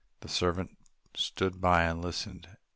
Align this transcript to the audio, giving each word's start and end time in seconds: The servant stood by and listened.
The 0.21 0.29
servant 0.29 0.79
stood 1.13 1.61
by 1.61 1.83
and 1.83 2.01
listened. 2.01 2.47